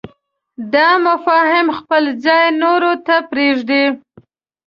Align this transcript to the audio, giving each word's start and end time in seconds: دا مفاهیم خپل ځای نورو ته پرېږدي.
دا 0.73 0.89
مفاهیم 1.07 1.67
خپل 1.79 2.03
ځای 2.25 2.45
نورو 2.61 2.93
ته 3.05 3.15
پرېږدي. 3.29 3.83